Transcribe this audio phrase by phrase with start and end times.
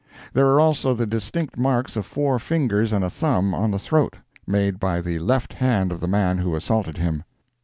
[0.33, 4.17] There are also the distinct marks of four fingers and a thumb on the throat,
[4.47, 7.23] made by the left hand of the man who assaulted him.